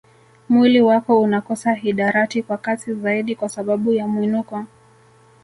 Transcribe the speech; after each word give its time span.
Mwili 0.49 0.81
wako 0.81 1.21
unakosa 1.21 1.73
hidarati 1.73 2.43
kwa 2.43 2.57
kasi 2.57 2.93
zaidi 2.93 3.35
kwa 3.35 3.49
sababu 3.49 3.93
ya 3.93 4.07
mwinuko 4.07 4.65